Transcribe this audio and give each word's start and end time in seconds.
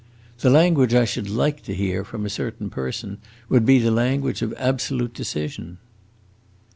The 0.39 0.49
language 0.49 0.95
I 0.95 1.05
should 1.05 1.29
like 1.29 1.61
to 1.61 1.75
hear, 1.75 2.03
from 2.03 2.25
a 2.25 2.29
certain 2.31 2.71
person, 2.71 3.19
would 3.49 3.67
be 3.67 3.77
the 3.77 3.91
language 3.91 4.41
of 4.41 4.51
absolute 4.57 5.13
decision." 5.13 5.77